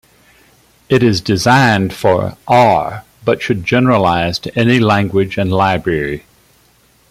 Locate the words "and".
5.37-5.51